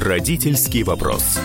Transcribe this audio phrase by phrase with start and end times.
[0.00, 1.38] Родительский вопрос.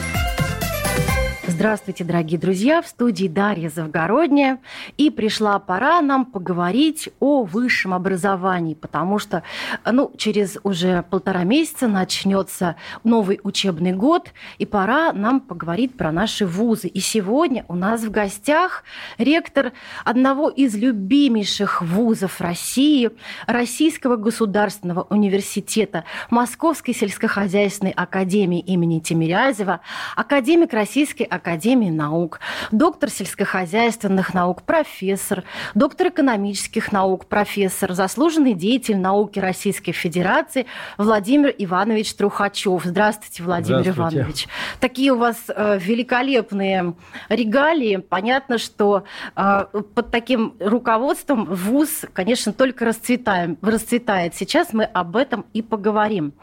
[1.56, 2.82] Здравствуйте, дорогие друзья!
[2.82, 4.60] В студии Дарья Завгородняя.
[4.98, 9.42] И пришла пора нам поговорить о высшем образовании, потому что
[9.90, 16.46] ну, через уже полтора месяца начнется новый учебный год, и пора нам поговорить про наши
[16.46, 16.90] вузы.
[16.90, 18.84] И сегодня у нас в гостях
[19.18, 19.72] ректор
[20.04, 23.12] одного из любимейших вузов России,
[23.48, 29.80] Российского государственного университета, Московской сельскохозяйственной академии имени Тимирязева,
[30.18, 32.40] академик Российской академии Академии наук,
[32.72, 35.44] доктор сельскохозяйственных наук, профессор,
[35.76, 40.66] доктор экономических наук, профессор, заслуженный деятель науки Российской Федерации
[40.98, 42.82] Владимир Иванович Трухачев.
[42.84, 44.18] Здравствуйте, Владимир Здравствуйте.
[44.18, 44.48] Иванович.
[44.80, 46.96] Такие у вас э, великолепные
[47.30, 47.98] регалии.
[47.98, 49.04] Понятно, что
[49.36, 54.34] э, под таким руководством ВУЗ, конечно, только расцветаем, расцветает.
[54.34, 56.34] Сейчас мы об этом и поговорим.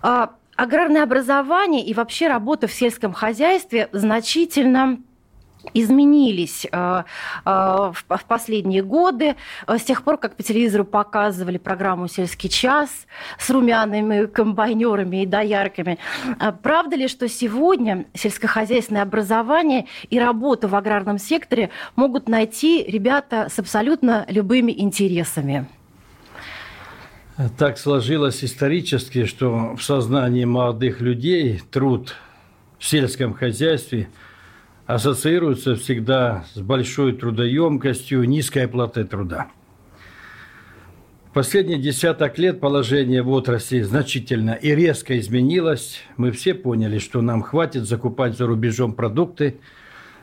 [0.00, 4.98] А, аграрное образование и вообще работа в сельском хозяйстве значительно
[5.74, 7.02] изменились э,
[7.44, 9.34] э, в последние годы.
[9.66, 13.06] Э, с тех пор, как по телевизору показывали программу «Сельский час»
[13.38, 15.98] с румяными комбайнерами и доярками.
[16.62, 23.58] Правда ли, что сегодня сельскохозяйственное образование и работу в аграрном секторе могут найти ребята с
[23.58, 25.66] абсолютно любыми интересами?
[27.56, 32.14] Так сложилось исторически, что в сознании молодых людей труд
[32.78, 34.08] в сельском хозяйстве
[34.84, 39.48] ассоциируется всегда с большой трудоемкостью, низкой оплатой труда.
[41.32, 46.02] Последние десяток лет положение в отрасли значительно и резко изменилось.
[46.18, 49.56] Мы все поняли, что нам хватит закупать за рубежом продукты.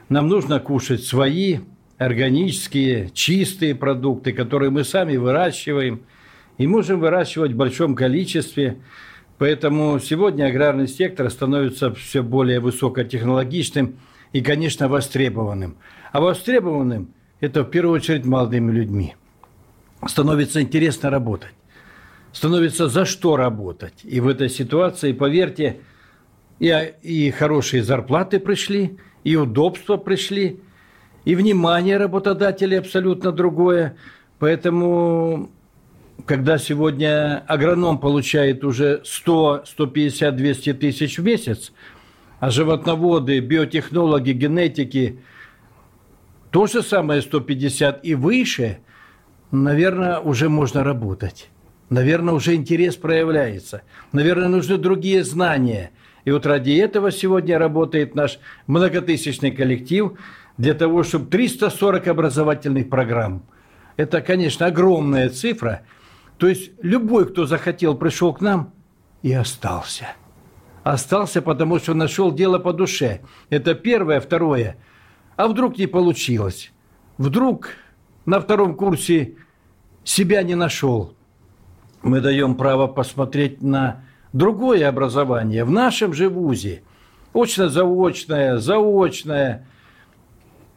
[0.10, 1.62] Нам нужно кушать свои
[1.98, 6.04] органические, чистые продукты, которые мы сами выращиваем–
[6.60, 8.78] и можем выращивать в большом количестве.
[9.40, 13.96] Поэтому сегодня аграрный сектор становится все более высокотехнологичным
[14.34, 15.78] и, конечно, востребованным.
[16.12, 19.16] А востребованным– это в первую очередь молодыми людьми.
[20.06, 21.54] Становится интересно работать.
[22.34, 24.02] Становится за что работать.
[24.04, 25.78] И в этой ситуации, поверьте,
[26.60, 30.60] и, и хорошие зарплаты пришли, и удобства пришли,
[31.24, 33.96] и внимание работодателей абсолютно другое.
[34.40, 35.50] Поэтому
[36.26, 41.72] когда сегодня агроном получает уже 100, 150, 200 тысяч в месяц,
[42.40, 45.20] а животноводы, биотехнологи, генетики
[46.52, 48.80] то же самое 150 и выше,
[49.52, 51.50] наверное, уже можно работать.
[51.90, 53.82] Наверное, уже интерес проявляется.
[54.12, 55.92] Наверное, нужны другие знания.
[56.26, 60.14] И вот ради этого сегодня работает наш многотысячный коллектив
[60.58, 63.44] для того, чтобы 340 образовательных программ.
[63.96, 65.82] Это, конечно, огромная цифра–
[66.40, 68.72] то есть любой, кто захотел, пришел к нам
[69.22, 70.08] и остался.
[70.84, 73.20] Остался, потому что нашел дело по душе.
[73.50, 74.22] Это первое.
[74.22, 74.78] Второе.
[75.36, 76.72] А вдруг не получилось?
[77.18, 77.72] Вдруг
[78.26, 79.36] на втором курсе
[80.06, 81.14] себя не нашел?
[82.04, 86.84] Мы даем право посмотреть на другое образование в нашем же ВУЗе.
[87.34, 89.68] Очно-заочное, заочное,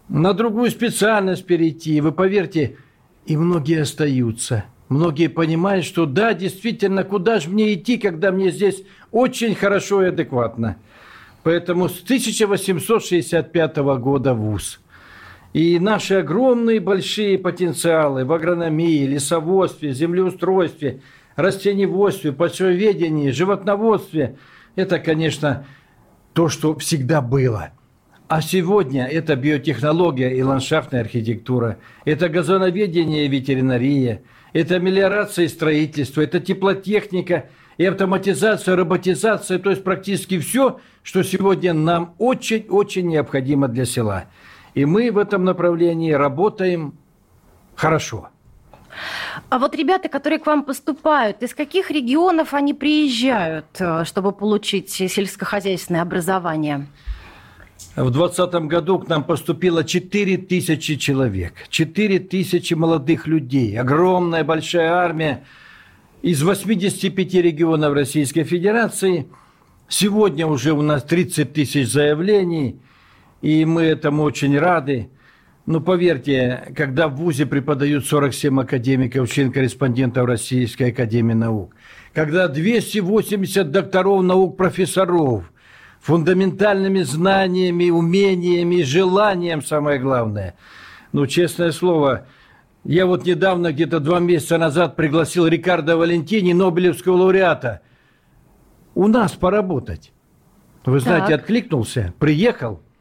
[0.09, 2.01] на другую специальность перейти.
[2.01, 2.79] Вы поверьте,
[3.27, 8.83] и многие остаются– Многие понимают, что да, действительно, куда же мне идти, когда мне здесь
[9.11, 10.77] очень хорошо и адекватно.
[11.43, 14.81] Поэтому с 1865 года ВУЗ.
[15.55, 21.01] И наши огромные большие потенциалы в агрономии, лесоводстве, землеустройстве,
[21.37, 24.37] растениеводстве, почвоведении, животноводстве–
[24.77, 25.65] это, конечно,
[26.35, 27.71] то, что всегда было.
[28.29, 34.21] А сегодня это биотехнология и ландшафтная архитектура, это газоноведение и ветеринария–
[34.53, 41.73] это мелиорация и строительство, это теплотехника и автоматизация, роботизация, то есть практически все, что сегодня
[41.73, 44.25] нам очень-очень необходимо для села.
[44.75, 46.95] И мы в этом направлении работаем
[47.75, 48.29] хорошо.
[49.49, 54.91] А вот ребята, которые к вам поступают, из каких регионов они приезжают, э, чтобы получить
[54.91, 56.87] сельскохозяйственное образование?
[57.95, 64.93] В 2020 году к нам поступило 4 тысячи человек, 4 тысячи молодых людей, огромная большая
[64.93, 65.45] армия
[66.23, 69.27] из 85 регионов Российской Федерации.
[69.89, 72.81] Сегодня уже у нас 30 тысяч заявлений,
[73.43, 75.11] и мы этому очень рады.
[75.67, 81.75] Но поверьте, когда в ВУЗе преподают 47 академиков, член-корреспондентов Российской Академии Наук,
[82.15, 85.52] когда 280 докторов наук, профессоров,
[86.03, 90.55] фундаментальными знаниями, умениями, желанием, самое главное.
[91.13, 92.27] Ну, честное слово,
[92.85, 97.81] я вот недавно, где-то два месяца назад, пригласил Рикардо Валентини, Нобелевского лауреата,
[98.95, 100.13] у нас поработать.
[100.85, 101.41] Вы знаете, так.
[101.41, 102.83] откликнулся, приехал–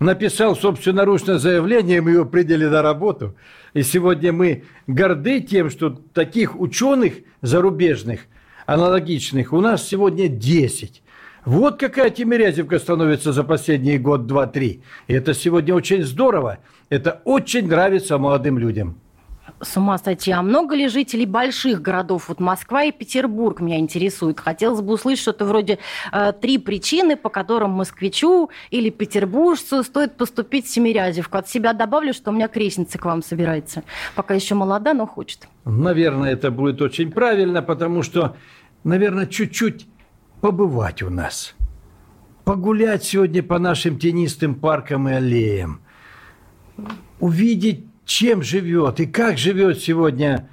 [0.00, 3.36] написал собственноручное заявление, мы его приняли на работу.
[3.74, 8.22] И сегодня мы горды тем, что таких ученых зарубежных,
[8.66, 11.02] аналогичных, у нас сегодня 10.
[11.44, 14.82] Вот какая Тимирязевка становится за последний год, два, три.
[15.06, 16.58] И это сегодня очень здорово.
[16.90, 19.00] Это очень нравится молодым людям.
[19.62, 20.30] С ума сойти.
[20.30, 22.28] А много ли жителей больших городов?
[22.28, 24.38] Вот Москва и Петербург меня интересует.
[24.38, 25.78] Хотелось бы услышать что-то вроде
[26.12, 31.38] э, три причины, по которым москвичу или петербуржцу стоит поступить в Семирязевку.
[31.38, 33.82] От себя добавлю, что у меня крестница к вам собирается.
[34.14, 35.48] Пока еще молода, но хочет.
[35.64, 38.36] Наверное, это будет очень правильно, потому что,
[38.84, 39.86] наверное, чуть-чуть
[40.40, 41.54] побывать у нас.
[42.44, 45.80] Погулять сегодня по нашим тенистым паркам и аллеям.
[47.20, 50.48] Увидеть чем живет и как живет сегодня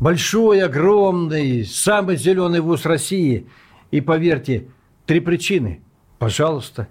[0.00, 3.46] большой, огромный, самый зеленый вуз России.
[3.90, 4.68] И поверьте,
[5.04, 5.82] три причины.
[6.18, 6.88] Пожалуйста.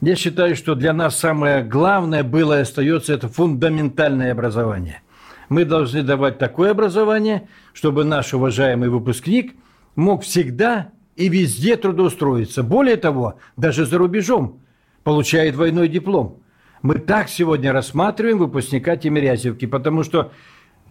[0.00, 5.02] Я считаю, что для нас самое главное было и остается это фундаментальное образование.
[5.48, 9.54] Мы должны давать такое образование, чтобы наш уважаемый выпускник
[9.94, 12.62] мог всегда и везде трудоустроиться.
[12.62, 14.60] Более того, даже за рубежом
[15.04, 16.42] получает двойной диплом–
[16.82, 20.32] мы так сегодня рассматриваем выпускника Тимирязевки, потому что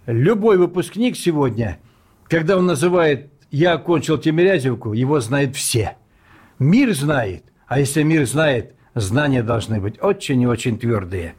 [0.05, 1.79] любой выпускник сегодня,
[2.27, 5.97] когда он называет «я окончил Тимирязевку», его знают все.
[6.59, 11.35] Мир знает, а если мир знает, знания должны быть очень и очень твердые.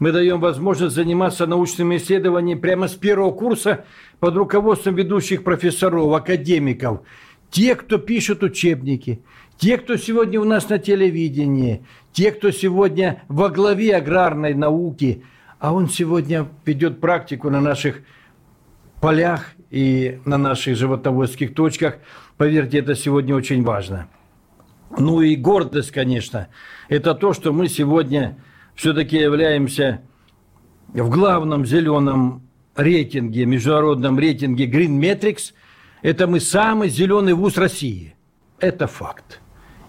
[0.00, 3.84] Мы даем возможность заниматься научными исследованиями прямо с первого курса
[4.18, 7.02] под руководством ведущих профессоров, академиков,
[7.54, 9.20] те, кто пишут учебники,
[9.58, 15.22] те, кто сегодня у нас на телевидении, те, кто сегодня во главе аграрной науки,
[15.60, 18.00] а он сегодня ведет практику на наших
[19.00, 21.98] полях и на наших животноводских точках.
[22.36, 24.08] Поверьте, это сегодня очень важно.
[24.98, 26.48] Ну и гордость, конечно,
[26.88, 28.36] это то, что мы сегодня
[28.74, 30.02] все-таки являемся
[30.88, 32.42] в главном зеленом
[32.74, 35.52] рейтинге, международном рейтинге Green Metrics.
[36.04, 38.14] Это мы самый зеленый вуз России.
[38.60, 39.40] Это факт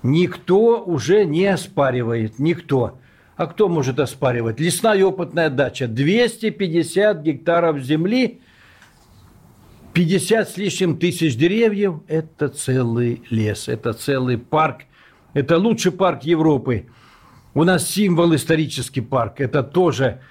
[0.05, 2.99] никто уже не оспаривает, никто.
[3.35, 4.59] А кто может оспаривать?
[4.59, 8.39] Лесная опытная дача, 250 гектаров земли,
[9.93, 14.83] 50 с лишним тысяч деревьев– это целый лес, это целый парк,
[15.33, 16.87] это лучший парк Европы.
[17.53, 20.21] У нас символ исторический парк, это тоже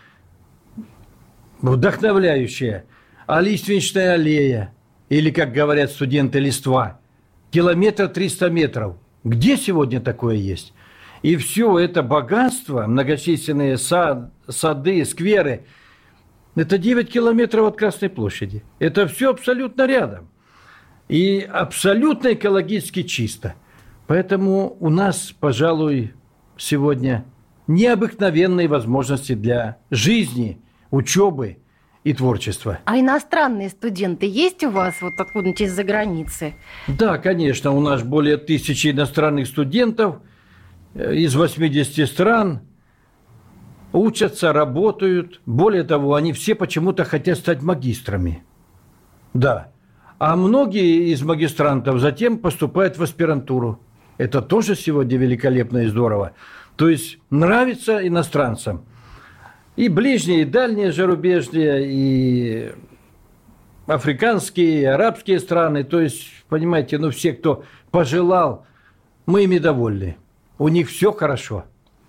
[1.61, 2.85] вдохновляющее.
[3.27, 4.74] А лиственничная аллея,
[5.09, 7.01] или, как говорят студенты, листва,
[7.51, 10.75] километр 300 метров– где сегодня такое есть?
[11.23, 15.65] И все это богатство, многочисленные сад, сады, скверы,
[16.55, 18.63] это 9 километров от Красной площади.
[18.79, 20.29] Это все абсолютно рядом.
[21.09, 23.55] И абсолютно экологически чисто.
[24.07, 26.13] Поэтому у нас, пожалуй,
[26.59, 27.25] сегодня
[27.67, 31.59] необыкновенные возможности для жизни, учебы–
[32.05, 32.79] и творчества.
[32.85, 36.55] А иностранные студенты есть у вас вот откуда-нибудь из-за границы?
[36.87, 40.17] Да, конечно, у нас более тысячи иностранных студентов
[40.95, 42.61] э, из 80 стран
[43.93, 45.41] учатся, работают.
[45.47, 48.45] Более того, они все почему-то хотят стать магистрами.
[49.33, 49.73] Да.
[50.19, 53.81] А многие из магистрантов затем поступают в аспирантуру.
[54.19, 56.33] Это тоже сегодня великолепно и здорово.
[56.77, 58.85] То есть нравится иностранцам–
[59.77, 62.73] и ближние, и дальние зарубежные, и
[63.87, 65.85] африканские, и арабские страны.
[65.85, 68.67] То есть, понимаете, ну все, кто пожелал,
[69.27, 70.17] мы ими довольны.
[70.59, 71.65] У них все хорошо.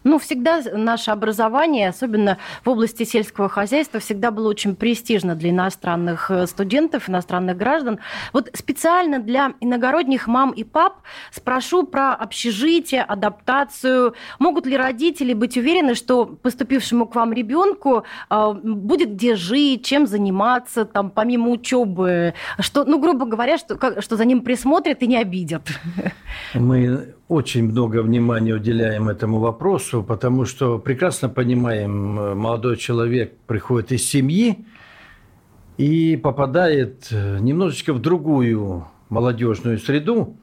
[0.06, 6.30] Ну, всегда наше образование, особенно в области сельского хозяйства, всегда было очень престижно для иностранных
[6.30, 8.00] э, студентов, иностранных граждан.
[8.32, 14.14] Вот специально для иногородних мам и пап спрошу про общежитие, адаптацию.
[14.38, 20.06] Могут ли родители быть уверены, что поступившему к вам ребенку э, будет где жить, чем
[20.06, 25.18] заниматься, там, помимо учебы, что, ну, грубо говоря, что, что за ним присмотрят и не
[25.18, 25.64] обидят?
[26.54, 33.92] Мы очень много внимания уделяем этому вопросу, потому что прекрасно понимаем, э, молодой человек приходит
[33.92, 34.66] из семьи
[35.78, 40.38] и попадает э, немножечко в другую молодежную среду.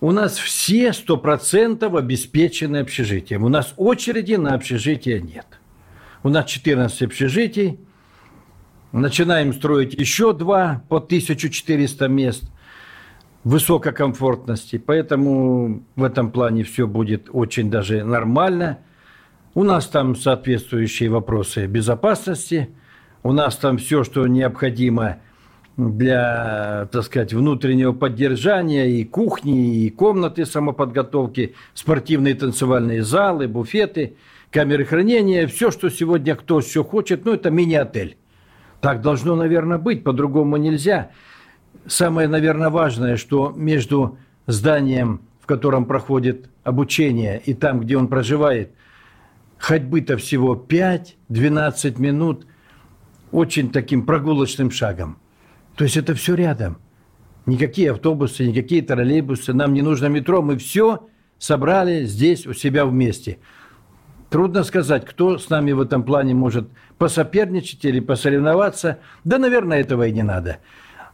[0.00, 3.42] У нас все 100% обеспечены общежитием.
[3.44, 5.46] У нас очереди на общежитие нет.
[6.22, 7.80] У нас 14 общежитий.
[8.92, 12.44] Начинаем строить еще два по 1400 мест
[13.46, 14.76] высококомфортности.
[14.76, 18.78] Поэтому в этом плане все будет очень даже нормально.
[19.54, 22.70] У нас там соответствующие вопросы безопасности.
[23.22, 25.18] У нас там все, что необходимо
[25.76, 34.16] для, так сказать, внутреннего поддержания и кухни, и комнаты самоподготовки, спортивные танцевальные залы, буфеты,
[34.50, 38.16] камеры хранения, все, что сегодня кто все хочет, ну, это мини-отель.
[38.80, 41.10] Так должно, наверное, быть, по-другому нельзя.
[41.86, 48.72] Самое, наверное, важное, что между зданием, в котором проходит обучение, и там, где он проживает,
[49.58, 52.46] ходьбы-то всего 5-12 минут
[53.32, 55.18] очень таким прогулочным шагом–
[55.76, 56.78] то есть это все рядом.
[57.44, 61.06] Никакие автобусы, никакие троллейбусы, нам не нужно метро, мы все
[61.38, 63.38] собрали здесь у себя вместе.
[64.30, 68.98] Трудно сказать, кто с нами в этом плане может посоперничать или посоревноваться.
[69.22, 70.58] Да, наверное, этого и не надо.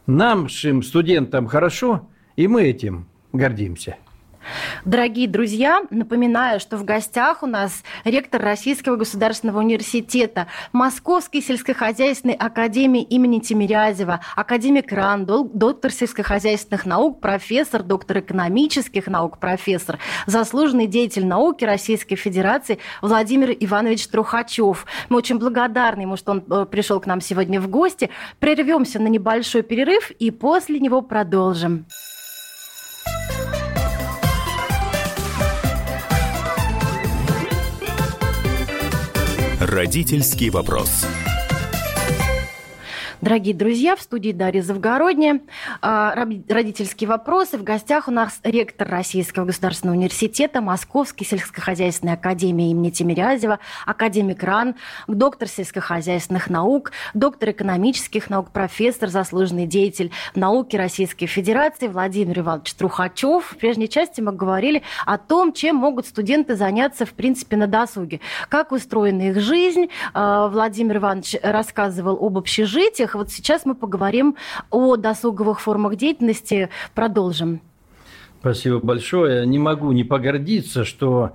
[0.05, 3.97] Нашим студентам хорошо, и мы этим гордимся.
[4.85, 13.01] Дорогие друзья, напоминаю, что в гостях у нас ректор Российского государственного университета, Московской сельскохозяйственной академии
[13.01, 21.63] имени Тимирязева, академик РАН, доктор сельскохозяйственных наук, профессор, доктор экономических наук, профессор, заслуженный деятель науки
[21.65, 24.85] Российской Федерации Владимир Иванович Трухачев.
[25.09, 28.09] Мы очень благодарны ему, что он э, пришел к нам сегодня в гости.
[28.39, 31.85] Прервемся на небольшой перерыв и после него продолжим.
[39.73, 41.03] Родительский вопрос.
[43.23, 45.39] Дорогие друзья, в студии Дарья Завгородняя.
[45.81, 47.57] А, родительские вопросы.
[47.57, 54.75] В гостях у нас ректор Российского государственного университета, Московской сельскохозяйственной академии имени Тимирязева, академик РАН,
[55.07, 63.53] доктор сельскохозяйственных наук, доктор экономических наук, профессор, заслуженный деятель науки Российской Федерации Владимир Иванович Трухачев.
[63.53, 68.19] В прежней части мы говорили о том, чем могут студенты заняться, в принципе, на досуге.
[68.49, 69.87] Как устроена их жизнь.
[70.13, 74.35] А, Владимир Иванович рассказывал об общежитиях, вот сейчас мы поговорим
[74.69, 76.69] о досуговых формах деятельности.
[76.93, 77.61] Продолжим.
[78.39, 79.47] Спасибо большое.
[79.47, 81.31] Не могу не погордиться, что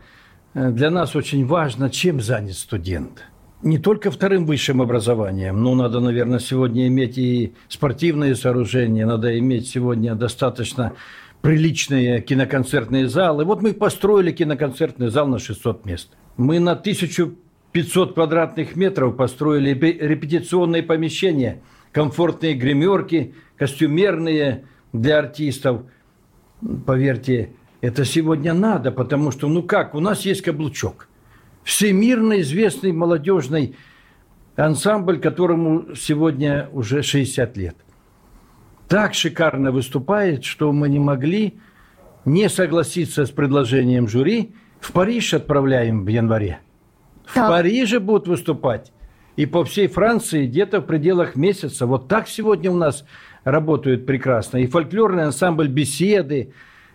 [0.55, 3.25] э, для нас очень важно, чем занят студент.
[3.63, 9.69] Не только вторым высшим образованием, но надо, наверное, сегодня иметь и спортивные сооружения, надо иметь
[9.69, 10.93] сегодня достаточно
[11.41, 13.45] приличные киноконцертные залы.
[13.45, 16.11] Вот мы построили киноконцертный зал на 600 мест.
[16.37, 17.35] Мы на 1000
[17.73, 21.61] 500 квадратных метров построили репетиционные помещения,
[21.93, 25.83] комфортные гримерки, костюмерные для артистов.
[26.87, 31.09] Поверьте, это сегодня надо, потому что, ну как, у нас есть каблучок.
[31.63, 33.77] Всемирно известный молодежный
[34.57, 37.77] ансамбль, которому сегодня уже 60 лет.
[38.89, 41.59] Так шикарно выступает, что мы не могли
[42.25, 44.55] не согласиться с предложением жюри.
[44.81, 46.61] В Париж отправляем в январе–
[47.29, 47.49] в так.
[47.51, 48.93] Париже будут выступать.
[49.37, 51.87] И по всей Франции где-то в пределах месяца.
[51.87, 53.05] Вот так сегодня у нас
[53.45, 54.59] работают прекрасно.
[54.59, 56.53] И фольклорный ансамбль «Беседы».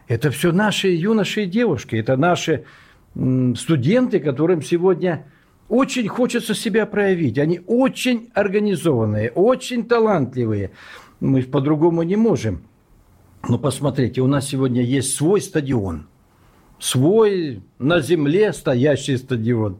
[0.08, 1.96] Это все наши юноши и девушки.
[1.96, 2.66] Это наши
[3.14, 5.26] студенты, которым сегодня
[5.70, 7.38] очень хочется себя проявить.
[7.38, 10.72] Они очень организованные, очень талантливые.
[11.20, 12.64] Мы по-другому не можем.
[13.48, 16.08] Но посмотрите, у нас сегодня есть свой стадион.
[16.80, 19.78] Свой на земле стоящий стадион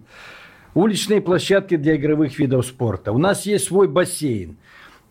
[0.74, 3.12] уличные площадки для игровых видов спорта.
[3.12, 4.58] У нас есть свой бассейн,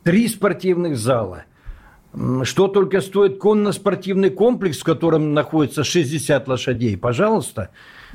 [0.02, 1.44] три спортивных зала.
[2.42, 6.96] Что только стоит конно-спортивный комплекс, в котором находится 60 лошадей.
[6.98, 7.70] Пожалуйста,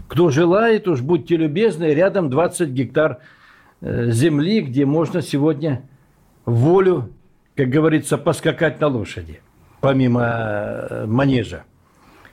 [0.08, 3.18] кто желает, уж будьте любезны, рядом 20 гектар
[3.82, 5.82] э, земли, где можно сегодня
[6.46, 7.10] волю,
[7.56, 9.42] как говорится, поскакать на лошади,
[9.82, 11.64] помимо э, манежа.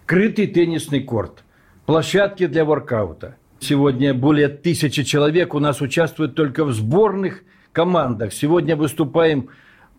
[0.04, 1.44] Крытый теннисный корт,
[1.86, 8.34] площадки для воркаута– Сегодня более тысячи человек у нас участвуют только в сборных командах.
[8.34, 9.48] Сегодня выступаем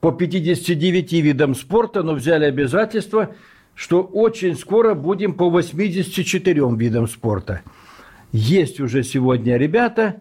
[0.02, 3.34] по 59 видам спорта, но взяли обязательство,
[3.74, 7.64] что очень скоро будем по 84 видам спорта.
[8.32, 10.18] Есть уже сегодня ребята,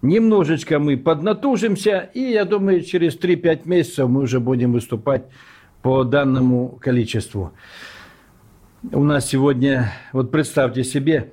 [0.00, 5.24] немножечко мы поднатужимся, и я думаю, через 3-5 месяцев мы уже будем выступать
[5.82, 7.52] по данному количеству.
[8.92, 11.32] У нас сегодня, вот представьте себе,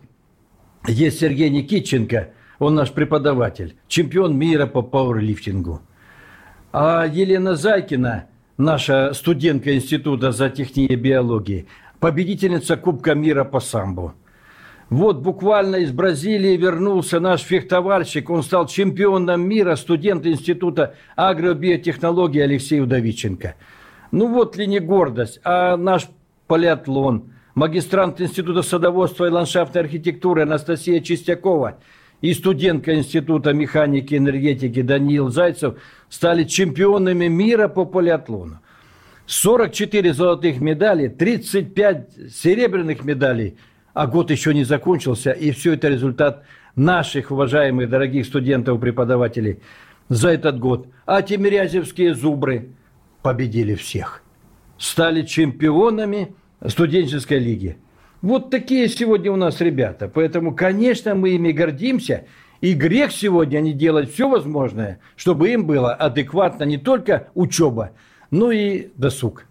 [0.88, 5.82] есть Сергей Никитченко, он наш преподаватель, чемпион мира по пауэрлифтингу.
[6.72, 8.26] А Елена Зайкина,
[8.58, 11.68] наша студентка Института зоотехнии и биологии,
[12.00, 14.14] победительница Кубка мира по самбо.
[14.90, 18.30] Вот буквально из Бразилии вернулся наш фехтовальщик.
[18.30, 23.56] Он стал чемпионом мира, студент Института агробиотехнологии Алексей Удовиченко.
[24.12, 26.08] Ну вот ли не гордость, а наш
[26.46, 31.80] полиатлон, магистрант Института садоводства и ландшафтной архитектуры Анастасия Чистякова
[32.22, 35.76] и студентка Института механики и энергетики Даниил Зайцев
[36.10, 38.60] стали чемпионами мира по полиатлону.
[39.26, 43.58] 44 золотых медалей, 35 серебряных медалей–
[43.96, 46.44] а год еще не закончился, и все это результат
[46.76, 49.62] наших уважаемых дорогих студентов, преподавателей
[50.10, 50.88] за этот год.
[51.06, 52.72] А тимирязевские зубры
[53.22, 54.22] победили всех.
[54.78, 56.36] Стали чемпионами
[56.66, 57.78] студенческой лиги.
[58.22, 60.10] Вот такие сегодня у нас ребята.
[60.14, 62.26] Поэтому, конечно, мы ими гордимся.
[62.62, 67.92] И грех сегодня не делать все возможное, чтобы им было адекватно не только учеба,
[68.32, 69.46] но и досуг.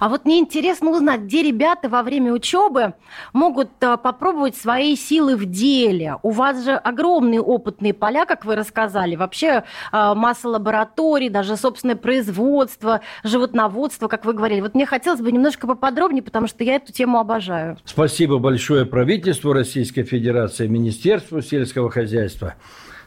[0.00, 2.94] А вот мне интересно узнать, где ребята во время учебы
[3.32, 6.16] могут а, попробовать свои силы в деле.
[6.22, 9.16] У вас же огромные опытные поля, как вы рассказали.
[9.16, 14.60] Вообще а, масса лабораторий, даже собственное производство, животноводство, как вы говорили.
[14.60, 17.78] Вот мне хотелось бы немножко поподробнее, потому что я эту тему обожаю.
[17.84, 22.54] Спасибо большое правительству Российской Федерации, Министерству сельского хозяйства,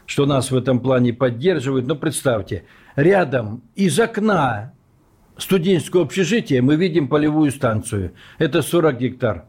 [0.06, 1.86] что нас в этом плане поддерживают.
[1.86, 2.64] Но представьте,
[2.96, 4.72] рядом из окна
[5.42, 8.12] студенческое общежитие мы видим полевую станцию.
[8.38, 9.44] Это 40 гектар.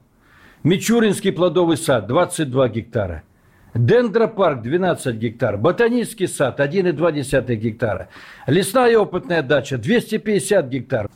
[0.63, 3.24] Мичуринский плодовый сад 22 гектара.
[3.74, 8.10] Дендропарк 12 гектар, ботанический сад 1,2 гектара,
[8.45, 11.10] лесная опытная дача 250 гектар.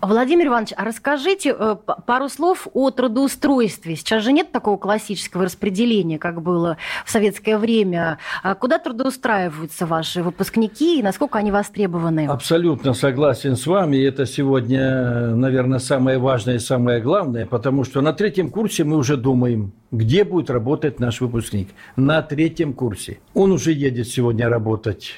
[0.00, 1.76] Владимир Иванович, а расскажите э,
[2.06, 3.96] пару слов о трудоустройстве.
[3.96, 8.18] Сейчас же нет такого классического распределения, как было в советское время.
[8.42, 12.26] А куда трудоустраиваются ваши выпускники и насколько они востребованы?
[12.26, 13.96] Абсолютно согласен с вами.
[13.96, 19.16] Это сегодня, наверное, самое важное и самое главное, потому что на третьем курсе мы уже
[19.16, 23.18] думаем, где будет работать наш выпускник на третьем курсе.
[23.34, 25.14] Он уже едет сегодня работать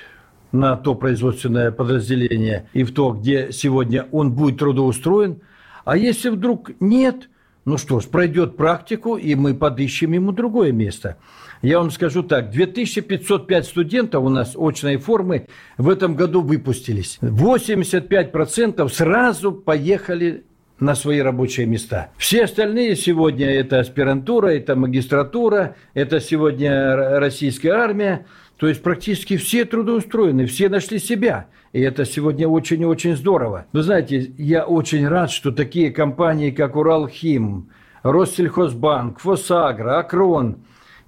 [0.53, 5.41] на то производственное подразделение и в то, где сегодня он будет трудоустроен.
[5.85, 7.29] А если вдруг нет,
[7.65, 11.17] ну что ж, пройдет практику, и мы подыщем ему другое место.
[11.63, 17.19] Я вам скажу так, 2505 студентов у нас очной формы в этом году выпустились.
[17.21, 20.45] 85% сразу поехали
[20.81, 22.11] на свои рабочие места.
[22.17, 28.27] Все остальные сегодня это аспирантура, это магистратура, это сегодня российская армия.
[28.61, 31.47] То есть практически все трудоустроены, все нашли себя.
[31.73, 33.65] И это сегодня очень и очень здорово.
[33.73, 37.71] Вы знаете, я очень рад, что такие компании, как Уралхим,
[38.03, 40.59] Россельхозбанк, Фосагро, Акрон,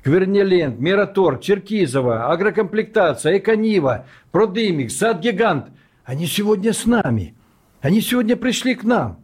[0.02, 5.66] Квернеленд, Мираторг, Черкизова, Агрокомплектация, Эконива, Продымик, Сад-Гигант,
[6.04, 7.34] они сегодня с нами.
[7.82, 9.21] Они сегодня пришли к нам.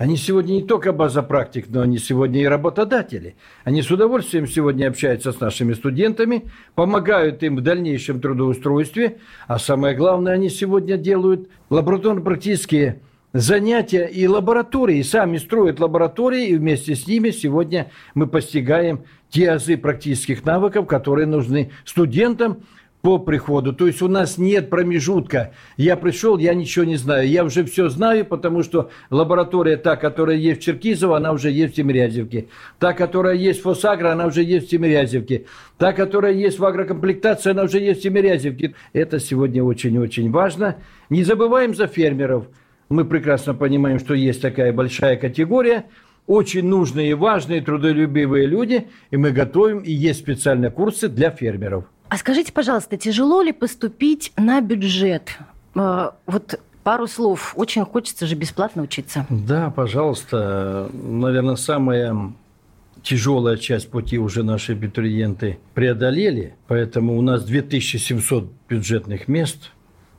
[0.00, 3.36] Они сегодня не только база практик, но они сегодня и работодатели.
[3.64, 9.94] Они с удовольствием сегодня общаются с нашими студентами, помогают им в дальнейшем трудоустройстве, а самое
[9.94, 13.02] главное, они сегодня делают лабораторно-практические
[13.34, 19.76] занятия и лаборатории, сами строят лаборатории, и вместе с ними сегодня мы постигаем те азы
[19.76, 22.62] практических навыков, которые нужны студентам,
[23.02, 23.72] по приходу.
[23.72, 25.52] То есть у нас нет промежутка.
[25.76, 27.28] Я пришел, я ничего не знаю.
[27.28, 31.72] Я уже все знаю, потому что лаборатория та, которая есть в Черкизово, она уже есть
[31.72, 32.46] в Тимирязевке.
[32.78, 35.46] Та, которая есть в Фосагро, она уже есть в Тимирязевке.
[35.78, 38.74] Та, которая есть в агрокомплектации, она уже есть в Тимирязевке.
[38.92, 40.76] Это сегодня очень-очень важно.
[41.08, 42.46] Не забываем за фермеров.
[42.88, 45.86] Мы прекрасно понимаем, что есть такая большая категория–
[46.26, 51.86] очень нужные и важные трудолюбивые люди, и мы готовим, и есть специальные курсы для фермеров.
[52.10, 55.38] А скажите, пожалуйста, тяжело ли поступить на бюджет?
[55.76, 57.52] Э, вот пару слов.
[57.56, 59.26] Очень хочется же бесплатно учиться.
[59.30, 60.90] Да, пожалуйста.
[60.92, 62.32] Наверное, самая
[63.04, 66.54] тяжелая часть пути уже наши абитуриенты преодолели.
[66.66, 69.70] Поэтому у нас 2700 бюджетных мест,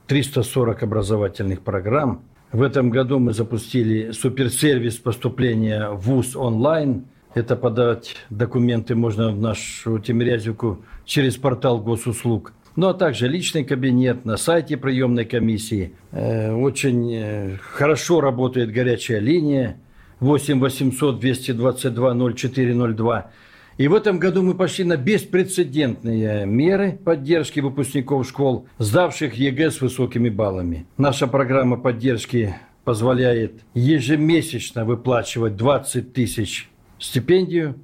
[0.08, 2.22] 340 образовательных программ.
[2.54, 7.04] В этом году мы запустили суперсервис поступления в ВУЗ онлайн.
[7.34, 12.54] Это подать документы можно в нашу Тимирязевку через портал госуслуг.
[12.78, 15.94] Ну а также личный кабинет на сайте приемной комиссии.
[16.12, 19.78] Э, очень э, хорошо работает горячая линия
[20.22, 23.32] 8 800 222 0402.
[23.78, 29.82] И в этом году мы пошли на беспрецедентные меры поддержки выпускников школ, сдавших ЕГЭ с
[29.82, 30.86] высокими баллами.
[30.98, 36.70] Наша программа поддержки позволяет ежемесячно выплачивать 20 тысяч
[37.00, 37.76] стипендию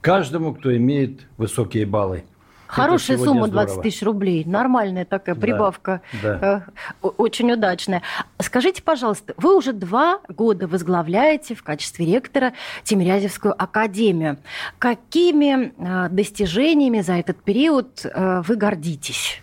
[0.00, 2.24] каждому, кто имеет высокие баллы.
[2.72, 4.44] Хорошая сумма 20 тысяч рублей.
[4.46, 6.00] Нормальная такая прибавка.
[6.22, 6.66] Да, да.
[7.02, 8.00] Э, очень удачная.
[8.38, 14.38] Скажите, пожалуйста, вы уже два года возглавляете в качестве ректора Тимирязевскую академию.
[14.78, 19.42] Какими э, достижениями за этот период э, вы гордитесь?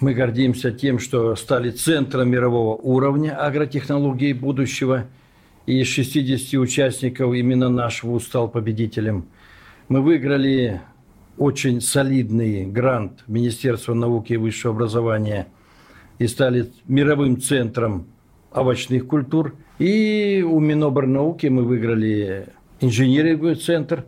[0.00, 5.04] Мы гордимся тем, что стали центром мирового уровня агротехнологий будущего.
[5.66, 9.26] И из 60 участников именно наш вуз стал победителем.
[9.88, 10.80] Мы выиграли
[11.38, 15.48] очень солидный грант Министерства науки и высшего образования
[16.18, 18.06] и стали мировым центром
[18.52, 19.54] овощных культур.
[19.78, 22.48] И у Миноборнауки мы выиграли
[22.80, 24.04] инженерный центр.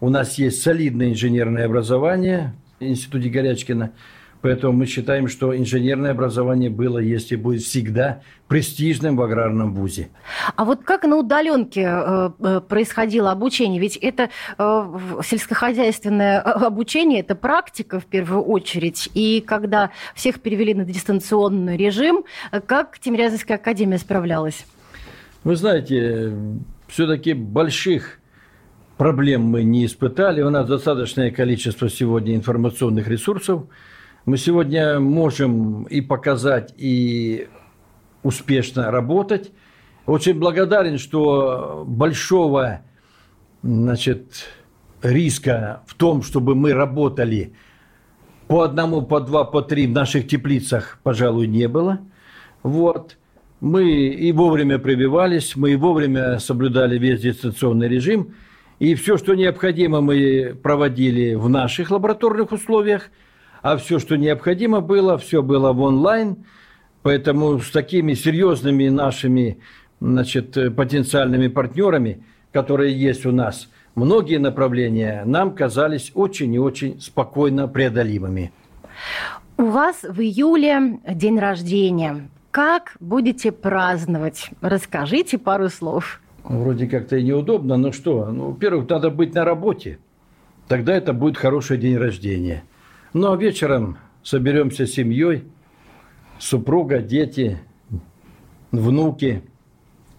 [0.00, 3.92] У нас есть солидное инженерное образование в Институте Горячкина–
[4.44, 10.10] Поэтому мы считаем, что инженерное образование было, если будет всегда престижным в аграрном вузе.
[10.54, 13.80] А вот как на удаленке э, э, происходило обучение?
[13.80, 14.28] Ведь это
[14.58, 19.08] э, сельскохозяйственное обучение, это практика в первую очередь.
[19.14, 22.26] И когда всех перевели на дистанционный режим,
[22.66, 24.66] как Тимирязевская академия справлялась?
[25.42, 26.34] Вы знаете,
[26.88, 28.18] все-таки больших
[28.98, 30.42] проблем мы не испытали.
[30.42, 33.62] У нас достаточное количество сегодня информационных ресурсов–
[34.26, 37.48] мы сегодня можем и показать, и
[38.22, 39.52] успешно работать.
[40.06, 42.80] Очень благодарен, что большого
[43.62, 44.46] значит,
[45.02, 47.52] риска в том, чтобы мы работали
[48.48, 52.00] по одному, по два, по три в наших теплицах, пожалуй, не было.
[52.62, 53.18] Вот.
[53.60, 58.34] Мы и вовремя прививались, мы и вовремя соблюдали весь дистанционный режим.
[58.78, 63.10] И все, что необходимо, мы проводили в наших лабораторных условиях–
[63.64, 66.36] а все, что необходимо было, все было в онлайн.
[67.02, 69.56] Поэтому с такими серьезными нашими
[70.00, 72.22] значит, потенциальными партнерами,
[72.52, 78.52] которые есть у нас, многие направления нам казались очень и очень спокойно преодолимыми.
[79.56, 82.28] У вас в июле день рождения.
[82.50, 84.50] Как будете праздновать?
[84.60, 86.20] Расскажите пару слов.
[86.42, 88.26] Вроде как-то и неудобно, но что?
[88.26, 89.98] Ну, во-первых, надо быть на работе.
[90.68, 92.62] Тогда это будет хороший день рождения–
[93.14, 95.44] ну а вечером соберемся с семьей,
[96.38, 97.58] супруга, дети,
[98.70, 99.42] внуки.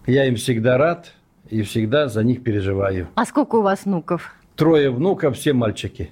[0.06, 1.12] Я им всегда рад
[1.50, 3.08] и всегда за них переживаю.
[3.14, 4.34] А сколько у вас внуков?
[4.56, 6.10] Трое внуков, все мальчики.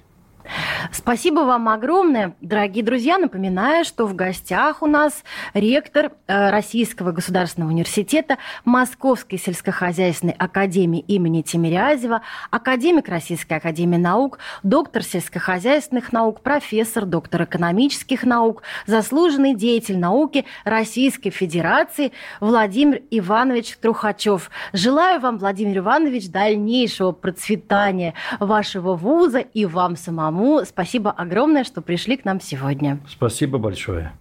[0.91, 3.17] Спасибо вам огромное, дорогие друзья.
[3.17, 11.41] Напоминаю, что в гостях у нас ректор э, Российского государственного университета Московской сельскохозяйственной академии имени
[11.41, 20.45] Тимирязева, академик Российской академии наук, доктор сельскохозяйственных наук, профессор, доктор экономических наук, заслуженный деятель науки
[20.63, 24.49] Российской Федерации Владимир Иванович Трухачев.
[24.73, 31.81] Желаю вам, Владимир Иванович, дальнейшего процветания вашего вуза и вам самому самому спасибо огромное, что
[31.81, 32.99] пришли к нам сегодня.
[33.09, 34.11] Спасибо большое.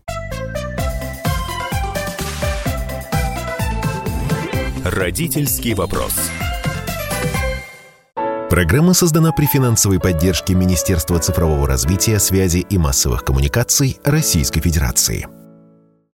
[4.85, 6.31] Родительский вопрос.
[8.51, 15.27] Программа создана при финансовой поддержке Министерства цифрового развития, связи и массовых коммуникаций Российской Федерации.